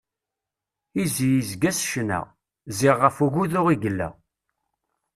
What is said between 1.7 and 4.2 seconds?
s ccna, ziɣ ɣef ugudu i yella.